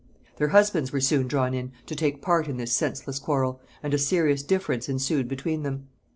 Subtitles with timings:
[0.37, 3.99] Their husbands soon were drawn in to take part in this senseless quarrel, and a
[3.99, 5.89] serious difference ensued between them.